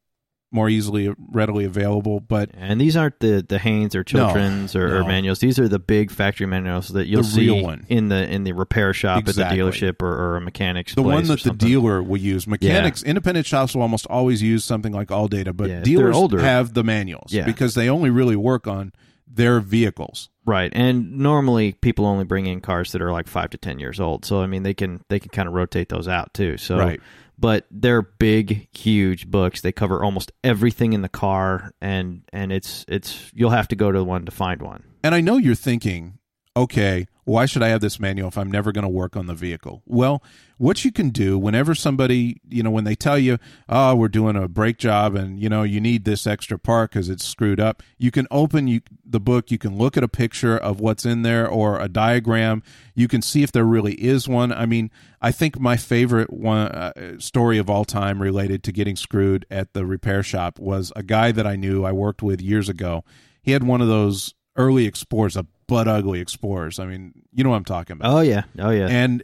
more 0.53 0.69
easily 0.69 1.13
readily 1.31 1.65
available, 1.65 2.19
but 2.19 2.51
And 2.55 2.81
these 2.81 2.97
aren't 2.97 3.21
the 3.21 3.45
the 3.49 3.59
Haynes 3.61 3.95
or 3.95 4.03
Chiltons 4.03 4.75
or, 4.75 4.97
or 4.97 5.01
no. 5.03 5.07
manuals. 5.07 5.39
These 5.39 5.61
are 5.61 5.69
the 5.69 5.79
big 5.79 6.11
factory 6.11 6.47
manuals 6.47 6.89
that 6.89 7.07
you'll 7.07 7.23
The 7.23 7.29
see 7.29 7.51
one. 7.63 7.87
in 7.89 8.09
the 8.09 8.29
in 8.29 8.43
the 8.43 8.53
repair 8.53 8.93
shop 8.93 9.21
Exactly. 9.21 9.61
at 9.61 9.65
the 9.65 9.71
dealership 9.79 10.03
or, 10.03 10.09
or 10.13 10.37
a 10.37 10.41
mechanic's 10.41 10.95
the 10.97 11.03
one 11.03 11.23
or 11.25 11.37
that 11.37 11.43
the 11.45 11.53
dealer 11.53 12.03
will 12.03 12.17
use. 12.21 12.49
Mechanics, 12.49 13.05
independent 13.05 13.47
shops 13.47 13.75
will 13.77 13.83
almost 13.83 14.07
always 14.09 14.43
use 14.43 14.65
something 14.65 14.93
like 14.93 15.13
All 15.13 15.29
Data, 15.29 15.53
but 15.53 15.71
Yeah, 15.71 15.81
dealers 15.83 16.17
older- 16.17 16.41
have 16.41 16.75
the 16.75 16.83
manuals 16.83 17.33
Yeah. 17.33 17.45
because 17.47 17.75
they 17.75 17.89
only 17.89 18.11
really 18.11 18.35
work 18.37 18.67
on 18.67 18.93
their 19.33 19.61
vehicles. 19.61 20.29
Right, 20.47 20.73
and 20.75 21.19
normally 21.19 21.73
people 21.73 22.07
only 22.07 22.25
bring 22.25 22.47
in 22.47 22.61
cars 22.61 22.93
that 22.93 23.03
are 23.03 23.13
like 23.13 23.29
five 23.29 23.51
to 23.51 23.59
ten 23.59 23.79
years 23.79 24.01
old. 24.01 24.25
So 24.25 24.41
I 24.43 24.47
mean, 24.47 24.63
they 24.65 24.75
can 24.75 25.05
they 25.09 25.21
can 25.21 25.31
kind 25.31 25.47
of 25.47 25.55
rotate 25.55 25.89
those 25.89 26.09
out 26.09 26.35
too. 26.35 26.57
So, 26.57 26.77
Right. 26.79 27.01
but 27.39 27.67
they're 27.71 28.03
big, 28.03 28.69
huge 28.77 29.29
books. 29.31 29.61
They 29.61 29.71
cover 29.73 30.03
almost 30.03 30.33
everything 30.43 30.93
in 30.93 31.03
the 31.03 31.09
car, 31.09 31.73
and 31.81 32.23
and 32.33 32.51
it's 32.53 32.85
it's 32.89 33.31
you'll 33.35 33.51
have 33.51 33.69
to 33.69 33.77
go 33.77 33.93
to 33.93 34.03
one 34.03 34.25
to 34.25 34.33
find 34.33 34.61
one. 34.61 34.83
And 35.05 35.15
I 35.15 35.21
know 35.21 35.37
you're 35.37 35.55
thinking, 35.55 36.19
okay, 36.57 37.07
why 37.31 37.47
should 37.47 37.63
I 37.63 37.69
have 37.69 37.81
this 37.81 38.01
manual 38.01 38.27
if 38.27 38.37
I'm 38.37 38.51
never 38.51 38.73
going 38.73 38.83
to 38.83 38.89
work 38.89 39.17
on 39.17 39.27
the 39.27 39.35
vehicle? 39.35 39.83
Well, 39.87 40.21
what 40.59 40.85
you 40.85 40.91
can 40.91 41.11
do 41.11 41.39
whenever 41.39 41.77
somebody, 41.77 42.41
you 42.49 42.65
know, 42.65 42.73
when 42.73 42.83
they 42.83 42.97
tell 42.97 43.21
you, 43.21 43.39
oh, 43.69 43.95
we're 43.95 44.09
doing 44.09 44.35
a 44.35 44.49
brake 44.49 44.79
job 44.79 45.15
and, 45.15 45.39
you 45.39 45.49
know, 45.49 45.63
you 45.63 45.81
need 45.81 46.05
this 46.05 46.27
extra 46.27 46.59
part 46.59 46.91
because 46.91 47.09
it's 47.09 47.25
screwed 47.25 47.61
up, 47.61 47.85
you 47.99 48.11
can 48.11 48.27
open 48.33 48.67
you, 48.67 48.81
the 49.05 49.21
book, 49.21 49.53
you 49.53 49.59
can 49.59 49.79
look 49.79 49.97
at 49.97 50.03
a 50.03 50.09
picture 50.09 50.59
of 50.59 50.81
what's 50.81 51.07
in 51.07 51.23
there 51.23 51.49
or 51.49 51.79
a 51.79 51.89
diagram. 51.89 52.65
You 52.97 53.07
can 53.07 53.23
see 53.23 53.45
if 53.45 53.53
there 53.53 53.65
really 53.65 53.95
is 53.95 54.29
one. 54.29 54.53
I 54.53 54.67
mean, 54.67 54.91
I 55.23 55.31
think 55.31 55.61
my 55.61 55.77
favorite 55.77 56.33
one 56.33 56.67
uh, 56.67 57.21
story 57.21 57.59
of 57.59 57.71
all 57.71 57.85
time 57.85 58.21
related 58.21 58.65
to 58.65 58.73
getting 58.73 58.97
screwed 58.97 59.47
at 59.53 59.73
the 59.73 59.87
repair 59.87 60.25
shop 60.25 60.59
was 60.59 60.93
a 60.97 61.05
guy 61.05 61.31
that 61.31 61.47
I 61.47 61.55
knew 61.55 61.85
I 61.85 61.93
worked 61.93 62.25
with 62.25 62.41
years 62.41 62.69
ago. 62.69 63.05
He 63.41 63.53
had 63.53 63.63
one 63.63 63.81
of 63.81 63.87
those 63.87 64.35
early 64.57 64.85
Explorers, 64.85 65.37
a 65.37 65.47
butt 65.71 65.89
ugly 65.89 66.21
Explorers. 66.21 66.79
I 66.81 66.87
mean, 66.87 67.13
you 67.33 67.45
know 67.45 67.51
what 67.51 67.57
I'm 67.57 67.65
talking 67.65 67.95
about. 67.95 68.13
Oh 68.13 68.21
yeah, 68.21 68.43
oh 68.59 68.71
yeah. 68.71 68.89
And 68.89 69.23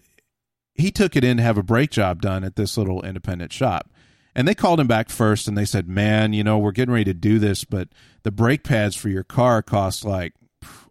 he 0.74 0.90
took 0.92 1.16
it 1.16 1.24
in 1.24 1.38
to 1.38 1.42
have 1.42 1.58
a 1.58 1.62
brake 1.62 1.90
job 1.90 2.22
done 2.22 2.44
at 2.44 2.54
this 2.56 2.76
little 2.76 3.02
independent 3.04 3.52
shop. 3.52 3.90
And 4.34 4.46
they 4.46 4.54
called 4.54 4.78
him 4.78 4.86
back 4.86 5.08
first 5.08 5.48
and 5.48 5.58
they 5.58 5.64
said, 5.64 5.88
Man, 5.88 6.32
you 6.32 6.44
know, 6.44 6.58
we're 6.58 6.72
getting 6.72 6.92
ready 6.92 7.06
to 7.06 7.14
do 7.14 7.38
this, 7.38 7.64
but 7.64 7.88
the 8.22 8.30
brake 8.30 8.62
pads 8.62 8.94
for 8.94 9.08
your 9.08 9.24
car 9.24 9.60
cost 9.62 10.04
like 10.04 10.34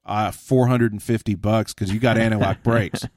uh, 0.05 0.31
450 0.31 1.35
bucks 1.35 1.73
because 1.73 1.91
you 1.93 1.99
got 1.99 2.17
anti 2.17 2.37
lock 2.37 2.63
brakes. 2.63 3.07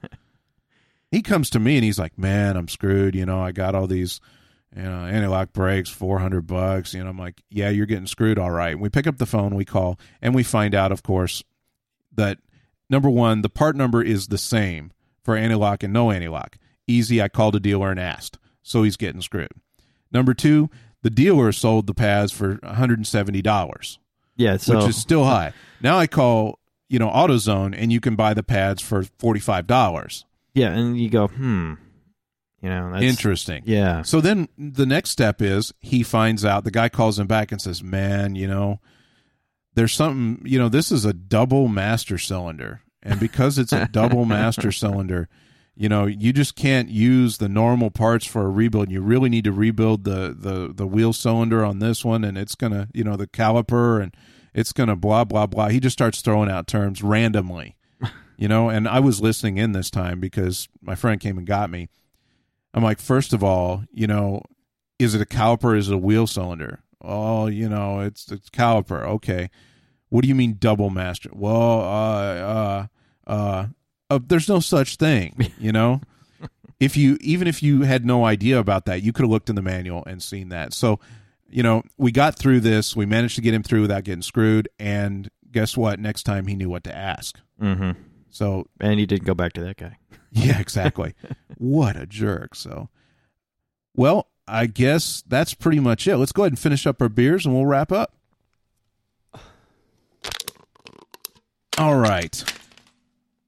he 1.11 1.23
comes 1.23 1.50
to 1.50 1.59
me 1.59 1.76
and 1.76 1.85
he's 1.85 1.99
like, 1.99 2.16
Man, 2.18 2.57
I'm 2.57 2.68
screwed. 2.68 3.14
You 3.14 3.26
know, 3.26 3.40
I 3.40 3.50
got 3.52 3.75
all 3.75 3.87
these, 3.88 4.21
you 4.76 4.83
know, 4.83 5.07
anti 5.07 5.26
lock 5.26 5.52
brakes, 5.52 5.90
400 5.90 6.47
bucks. 6.47 6.95
You 6.95 7.02
know, 7.02 7.11
I'm 7.11 7.18
like, 7.18 7.42
Yeah, 7.50 7.71
you're 7.71 7.87
getting 7.87 8.07
screwed. 8.07 8.38
All 8.38 8.50
right. 8.52 8.78
We 8.78 8.90
pick 8.90 9.07
up 9.09 9.16
the 9.16 9.26
phone, 9.26 9.54
we 9.54 9.64
call, 9.64 9.99
and 10.21 10.35
we 10.35 10.42
find 10.45 10.75
out, 10.75 10.92
of 10.92 11.02
course, 11.02 11.42
that 12.19 12.39
number 12.91 13.09
one, 13.09 13.41
the 13.43 13.49
part 13.49 13.75
number 13.75 14.03
is 14.03 14.29
the 14.29 14.37
same 14.39 14.93
for 15.25 15.35
anti 15.37 15.55
lock 15.57 15.83
and 15.83 15.93
no 15.93 16.11
anti 16.11 16.29
lock. 16.29 16.59
Easy, 16.87 17.21
I 17.23 17.29
called 17.29 17.55
a 17.57 17.61
dealer 17.61 17.91
and 17.91 17.99
asked. 17.99 18.39
So 18.63 18.83
he's 18.83 18.97
getting 18.97 19.23
screwed. 19.23 19.53
Number 20.13 20.35
two, 20.35 20.69
the 21.03 21.11
dealer 21.11 21.53
sold 21.53 21.87
the 21.87 21.95
pads 21.95 22.33
for 22.33 22.57
$170, 22.57 23.99
yeah, 24.37 24.57
so 24.57 24.77
which 24.77 24.89
is 24.89 24.97
still 24.97 25.25
high. 25.35 25.53
Now 25.83 25.99
I 25.99 26.07
call, 26.07 26.59
you 26.89 26.99
know, 26.99 27.09
AutoZone 27.09 27.75
and 27.77 27.93
you 27.93 28.01
can 28.01 28.17
buy 28.17 28.35
the 28.35 28.43
pads 28.43 28.83
for 28.83 29.03
$45. 29.05 30.25
yeah, 30.55 30.73
and 30.73 30.99
you 30.99 31.09
go, 31.11 31.29
hmm, 31.29 31.75
you 32.63 32.69
know, 32.69 32.91
that's 32.93 33.05
Interesting. 33.05 33.63
Yeah, 33.67 34.03
So 34.03 34.21
then 34.21 34.49
the 34.59 34.87
next 34.87 35.11
step 35.11 35.41
is 35.41 35.73
he 35.81 36.03
finds 36.03 36.45
out 36.45 36.65
the 36.65 36.71
guy 36.71 36.89
calls 36.89 37.19
him 37.19 37.27
back 37.27 37.53
and 37.53 37.61
says, 37.63 37.83
"Man, 37.83 38.35
you 38.35 38.49
know, 38.49 38.81
there's 39.79 39.95
something, 39.95 40.43
you 40.45 40.59
know, 40.59 40.69
this 40.69 40.91
is 40.91 41.05
a 41.05 41.13
double 41.13 41.69
master 41.69 42.19
cylinder. 42.19 42.83
And 43.01 43.21
because 43.21 43.59
it's 43.59 43.73
a 43.73 43.87
double 43.87 44.25
master 44.37 44.73
cylinder, 44.73 45.29
you 45.77 45.89
know, 45.89 46.07
you 46.07 46.33
just 46.33 46.57
can't 46.57 46.89
use 46.89 47.39
the 47.39 47.49
normal 47.49 47.89
parts 47.93 48.27
for 48.27 48.45
a 48.45 48.51
rebuild. 48.51 48.91
You 48.91 49.01
really 49.01 49.29
need 49.29 49.45
to 49.45 49.53
rebuild 49.53 50.03
the 50.03 50.35
the 50.37 50.73
the 50.75 50.87
wheel 50.87 51.13
cylinder 51.13 51.65
on 51.65 51.79
this 51.79 52.05
one 52.05 52.25
and 52.25 52.37
it's 52.37 52.57
going 52.57 52.73
to, 52.73 52.89
you 52.93 53.05
know, 53.05 53.15
the 53.15 53.29
caliper 53.29 54.03
and 54.03 54.17
it's 54.53 54.73
going 54.73 54.89
to 54.89 54.97
blah 54.97 55.23
blah 55.23 55.47
blah. 55.47 55.69
He 55.69 55.79
just 55.79 55.95
starts 55.95 56.23
throwing 56.23 56.51
out 56.51 56.67
terms 56.67 57.01
randomly. 57.01 57.77
You 58.37 58.49
know, 58.49 58.69
and 58.69 58.89
I 58.89 58.99
was 58.99 59.21
listening 59.21 59.59
in 59.59 59.73
this 59.73 59.91
time 59.91 60.19
because 60.19 60.69
my 60.81 60.97
friend 60.97 61.21
came 61.21 61.39
and 61.39 61.47
got 61.47 61.71
me. 61.71 61.89
I'm 62.75 62.85
like, 62.85 63.01
first 63.01 63.33
of 63.33 63.43
all, 63.45 63.85
you 63.93 64.07
know, 64.09 64.43
is 64.99 65.15
it 65.15 65.21
a 65.21 65.27
caliper? 65.27 65.77
Is 65.77 65.89
it 65.89 65.95
a 65.95 65.99
wheel 65.99 66.27
cylinder? 66.27 66.83
Oh, 67.09 67.47
you 67.47 67.69
know, 67.69 68.00
it's 68.00 68.31
it's 68.31 68.50
caliper. 68.50 69.03
Okay. 69.03 69.50
What 70.11 70.23
do 70.23 70.29
you 70.29 70.35
mean 70.35 70.57
double 70.59 70.91
master? 70.91 71.31
Well, 71.33 71.81
uh, 71.81 72.35
uh, 72.35 72.87
uh, 73.27 73.67
uh 74.11 74.19
there's 74.27 74.49
no 74.49 74.61
such 74.61 74.97
thing. 74.97 75.53
You 75.59 75.73
know, 75.73 76.00
if 76.79 76.97
you 76.97 77.19
even 77.21 77.49
if 77.49 77.62
you 77.62 77.83
had 77.83 78.05
no 78.05 78.25
idea 78.25 78.59
about 78.59 78.85
that, 78.85 79.03
you 79.03 79.12
could 79.12 79.23
have 79.23 79.31
looked 79.31 79.50
in 79.50 79.57
the 79.57 79.62
manual 79.62 80.05
and 80.07 80.23
seen 80.23 80.50
that. 80.50 80.73
So, 80.73 81.00
you 81.49 81.62
know, 81.62 81.83
we 81.97 82.12
got 82.12 82.37
through 82.38 82.61
this. 82.61 82.95
We 82.95 83.07
managed 83.07 83.35
to 83.37 83.43
get 83.43 83.55
him 83.55 83.62
through 83.62 83.83
without 83.83 84.05
getting 84.05 84.23
screwed. 84.23 84.69
And 84.79 85.31
guess 85.50 85.77
what? 85.77 85.99
Next 85.99 86.23
time 86.23 86.47
he 86.47 86.55
knew 86.55 86.69
what 86.69 86.85
to 86.85 86.97
ask. 86.97 87.41
Mm-hmm. 87.61 88.00
So 88.31 88.67
and 88.81 89.00
he 89.00 89.07
didn't 89.07 89.27
go 89.27 89.35
back 89.35 89.55
to 89.55 89.65
that 89.65 89.79
guy. 89.79 89.99
yeah, 90.31 90.61
exactly. 90.61 91.15
what 91.59 91.97
a 91.97 92.07
jerk. 92.07 92.55
So, 92.55 92.88
well, 93.97 94.29
I 94.49 94.67
guess 94.67 95.23
that's 95.26 95.55
pretty 95.55 95.81
much 95.81 96.07
it. 96.07 96.17
Let's 96.17 96.33
go 96.33 96.43
ahead 96.43 96.52
and 96.52 96.59
finish 96.59 96.87
up 96.87 97.00
our 97.02 97.09
beers 97.09 97.45
and 97.47 97.55
we'll 97.55 97.67
wrap 97.67 97.93
up. 97.93 98.14
All 101.76 101.97
right. 101.97 102.43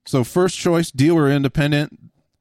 So, 0.07 0.25
first 0.25 0.59
choice 0.59 0.91
dealer 0.91 1.29
independent. 1.31 1.99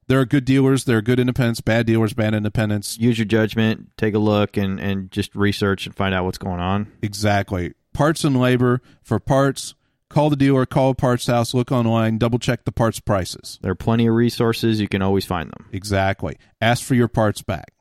There 0.07 0.19
are 0.19 0.25
good 0.25 0.45
dealers, 0.45 0.85
there 0.85 0.97
are 0.97 1.03
good 1.03 1.19
independents, 1.19 1.61
bad 1.61 1.85
dealers, 1.85 2.13
bad 2.13 2.33
independents. 2.33 2.97
Use 2.97 3.19
your 3.19 3.25
judgment, 3.25 3.91
take 3.95 4.15
a 4.15 4.19
look, 4.19 4.57
and 4.57 4.79
and 4.79 5.11
just 5.11 5.35
research 5.35 5.85
and 5.85 5.95
find 5.95 6.15
out 6.15 6.25
what's 6.25 6.39
going 6.39 6.59
on. 6.59 6.91
Exactly. 7.03 7.73
Parts 7.93 8.23
and 8.23 8.39
labor 8.39 8.81
for 9.03 9.19
parts. 9.19 9.75
Call 10.09 10.31
the 10.31 10.35
dealer, 10.35 10.65
call 10.65 10.89
a 10.89 10.95
parts 10.95 11.27
house, 11.27 11.53
look 11.53 11.71
online, 11.71 12.17
double 12.17 12.39
check 12.39 12.65
the 12.65 12.71
parts 12.71 12.99
prices. 12.99 13.59
There 13.61 13.71
are 13.71 13.75
plenty 13.75 14.07
of 14.07 14.15
resources. 14.15 14.81
You 14.81 14.87
can 14.87 15.03
always 15.03 15.25
find 15.25 15.51
them. 15.51 15.67
Exactly. 15.71 16.37
Ask 16.59 16.83
for 16.83 16.95
your 16.95 17.07
parts 17.07 17.43
back. 17.43 17.73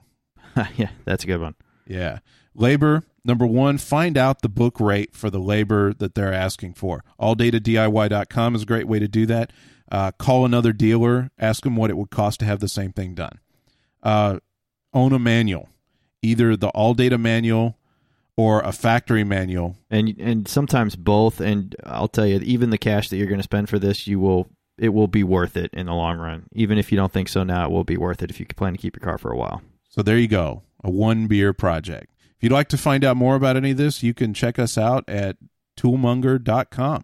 yeah, 0.76 0.90
that's 1.04 1.24
a 1.24 1.26
good 1.26 1.40
one. 1.40 1.54
Yeah. 1.86 2.18
Labor, 2.54 3.04
number 3.24 3.46
one, 3.46 3.78
find 3.78 4.18
out 4.18 4.42
the 4.42 4.48
book 4.48 4.80
rate 4.80 5.14
for 5.14 5.30
the 5.30 5.38
labor 5.38 5.94
that 5.94 6.14
they're 6.14 6.32
asking 6.32 6.74
for. 6.74 7.04
AllDataDIY.com 7.20 8.54
is 8.54 8.62
a 8.62 8.66
great 8.66 8.88
way 8.88 8.98
to 8.98 9.08
do 9.08 9.26
that. 9.26 9.52
Uh, 9.90 10.10
call 10.12 10.44
another 10.44 10.72
dealer, 10.72 11.30
ask 11.38 11.62
them 11.62 11.76
what 11.76 11.90
it 11.90 11.96
would 11.96 12.10
cost 12.10 12.40
to 12.40 12.46
have 12.46 12.60
the 12.60 12.68
same 12.68 12.92
thing 12.92 13.14
done. 13.14 13.38
Uh, 14.02 14.38
own 14.92 15.12
a 15.12 15.18
manual, 15.18 15.68
either 16.22 16.56
the 16.56 16.68
All 16.68 16.94
Data 16.94 17.16
manual 17.16 17.78
or 18.38 18.60
a 18.60 18.70
factory 18.72 19.24
manual. 19.24 19.76
and 19.90 20.14
and 20.20 20.46
sometimes 20.46 20.94
both 20.94 21.40
and 21.40 21.74
i'll 21.84 22.06
tell 22.06 22.24
you 22.26 22.38
even 22.38 22.70
the 22.70 22.78
cash 22.78 23.08
that 23.08 23.16
you're 23.16 23.26
going 23.26 23.40
to 23.40 23.42
spend 23.42 23.68
for 23.68 23.80
this 23.80 24.06
you 24.06 24.20
will 24.20 24.48
it 24.78 24.90
will 24.90 25.08
be 25.08 25.24
worth 25.24 25.56
it 25.56 25.70
in 25.74 25.86
the 25.86 25.92
long 25.92 26.16
run 26.18 26.46
even 26.52 26.78
if 26.78 26.92
you 26.92 26.96
don't 26.96 27.12
think 27.12 27.28
so 27.28 27.42
now 27.42 27.64
it 27.64 27.70
will 27.72 27.82
be 27.82 27.96
worth 27.96 28.22
it 28.22 28.30
if 28.30 28.38
you 28.38 28.46
plan 28.46 28.72
to 28.72 28.78
keep 28.78 28.94
your 28.94 29.04
car 29.04 29.18
for 29.18 29.32
a 29.32 29.36
while 29.36 29.60
So 29.98 30.02
there 30.04 30.16
you 30.16 30.28
go, 30.28 30.62
a 30.84 30.92
one 30.92 31.26
beer 31.26 31.52
project. 31.52 32.14
If 32.36 32.36
you'd 32.44 32.52
like 32.52 32.68
to 32.68 32.78
find 32.78 33.04
out 33.04 33.16
more 33.16 33.34
about 33.34 33.56
any 33.56 33.72
of 33.72 33.78
this, 33.78 34.00
you 34.00 34.14
can 34.14 34.32
check 34.32 34.56
us 34.56 34.78
out 34.78 35.02
at 35.08 35.38
toolmonger.com. 35.76 37.02